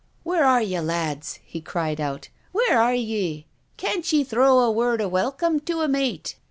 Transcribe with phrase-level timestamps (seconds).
[0.23, 3.45] "Where are ye, lads?" he cried out." Where arc ye?
[3.77, 6.37] Can't ye throw a word of welcome to a mate